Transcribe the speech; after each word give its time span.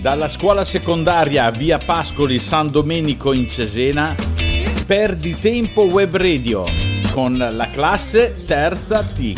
dalla 0.00 0.28
scuola 0.28 0.64
secondaria 0.64 1.50
via 1.50 1.78
Pascoli 1.78 2.38
San 2.38 2.70
Domenico 2.70 3.32
in 3.32 3.48
Cesena, 3.48 4.14
Perdi 4.86 5.38
Tempo 5.38 5.82
Web 5.82 6.16
Radio 6.16 6.64
con 7.12 7.36
la 7.36 7.70
classe 7.70 8.44
terza 8.46 9.02
T. 9.02 9.34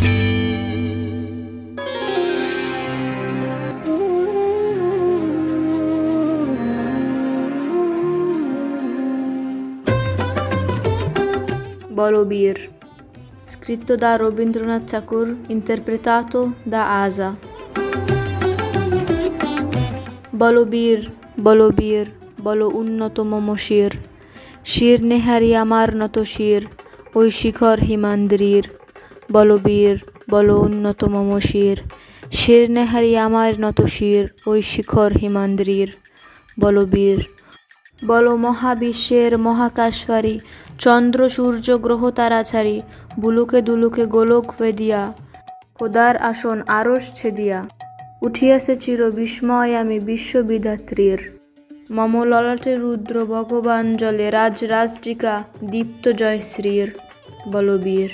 Bolobir, 11.89 12.71
scritto 13.43 13.97
da 13.97 14.17
Robindranath 14.17 14.91
Thakur, 14.91 15.37
interpretato 15.49 16.55
da 16.63 17.03
Asa. 17.03 17.37
Balbir 20.43 21.01
বলবীর 21.47 22.07
বল 22.45 22.61
উন্নত 22.81 23.17
মম 23.31 23.49
শির। 23.67 23.93
শির 24.73 24.99
নেহারি 25.11 25.51
আমার 25.65 25.89
নত 26.01 26.17
শির, 26.35 26.63
ওই 27.19 27.29
শিখর 27.41 27.79
হিমান্দ্রির 27.89 28.65
বলবীর 29.33 29.95
বল 30.33 30.49
উন্নত 30.67 31.01
মম 31.15 31.31
শির 31.49 31.79
শির 32.41 32.65
নেহারি 32.77 33.13
আমার 33.27 33.53
নত 33.65 33.79
শির, 33.97 34.25
ওই 34.51 34.61
শিখর 34.73 35.11
হিমান্দ্রির 35.21 35.89
বলবীর 36.61 37.19
বল 38.07 38.27
মহাবিশ্বের 38.45 39.33
মহাকাশফারি 39.47 40.37
চন্দ্র 40.85 41.21
সূর্য 41.37 41.67
গ্রহ 41.85 42.03
তারা 42.19 42.41
ছাড়ি, 42.51 42.77
বুলুকে 43.23 43.59
দুলুকে 43.69 44.05
গোলক 44.15 44.47
ভেদিয়া 44.59 45.03
খোদার 45.77 46.15
আসন 46.31 46.59
আরস 46.79 47.05
ছেদিয়া। 47.15 47.61
উঠিয়াছে 48.22 48.74
চির 48.76 49.00
বিস্ময় 49.12 49.72
আমি 49.82 49.98
বিশ্ববিধাত্রীর 50.00 51.20
মম 51.92 52.14
ললাটে 52.24 52.74
রুদ্র 52.76 53.16
ভগবান 53.26 53.86
জলে 53.96 54.28
রাজ 54.30 54.58
রাজটিকা 54.66 55.34
দীপ্ত 55.72 56.04
জয়শ্রীর 56.22 56.90
বলবীর 57.48 58.12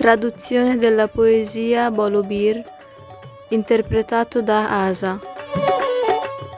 Traduzione 0.00 0.78
della 0.78 1.08
poesia 1.08 1.90
Bolobir 1.90 2.54
interpretato 3.50 4.40
da 4.40 4.60
Asa. 4.86 5.20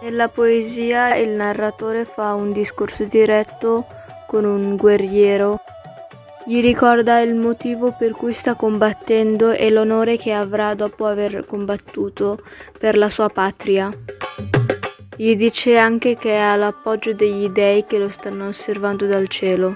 Nella 0.00 0.28
poesia 0.28 1.16
il 1.16 1.30
narratore 1.30 2.04
fa 2.04 2.34
un 2.34 2.52
discorso 2.52 3.02
diretto 3.04 3.70
con 4.26 4.44
un 4.44 4.76
guerriero 4.76 5.60
gli 6.47 6.61
ricorda 6.61 7.19
il 7.19 7.35
motivo 7.35 7.91
per 7.91 8.13
cui 8.13 8.31
sta 8.31 8.55
combattendo 8.55 9.51
e 9.51 9.69
l'onore 9.69 10.15
che 10.15 10.31
avrà 10.31 10.75
dopo 10.75 11.05
aver 11.05 11.45
combattuto 11.45 12.41
per 12.79 12.97
la 12.97 13.09
sua 13.09 13.27
patria. 13.27 13.91
Gli 15.17 15.35
dice 15.35 15.77
anche 15.77 16.15
che 16.15 16.37
ha 16.37 16.55
l'appoggio 16.55 17.11
degli 17.11 17.49
dei 17.49 17.85
che 17.85 17.97
lo 17.97 18.07
stanno 18.07 18.47
osservando 18.47 19.05
dal 19.07 19.27
cielo. 19.27 19.75